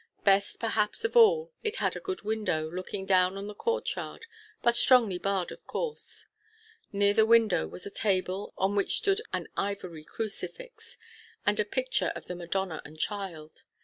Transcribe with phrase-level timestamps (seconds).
[0.23, 4.25] Best perhaps of all, it had a good window, looking down on the courtyard,
[4.63, 6.25] but strongly barred, of course.
[6.91, 10.97] Near the window was a table, upon which stood an ivory crucifix,
[11.45, 13.61] and a picture of the Madonna and child.